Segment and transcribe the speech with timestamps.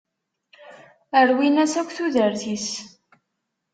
[1.27, 2.69] Rwin-as akk tudert-is.